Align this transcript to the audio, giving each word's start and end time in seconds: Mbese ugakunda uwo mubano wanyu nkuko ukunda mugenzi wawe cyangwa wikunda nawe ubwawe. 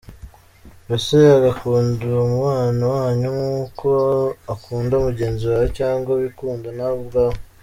Mbese 0.85 1.17
ugakunda 1.37 2.03
uwo 2.11 2.23
mubano 2.33 2.83
wanyu 2.95 3.27
nkuko 3.35 3.87
ukunda 4.53 4.95
mugenzi 5.05 5.43
wawe 5.51 5.67
cyangwa 5.77 6.11
wikunda 6.19 6.69
nawe 6.77 6.95
ubwawe. 7.03 7.37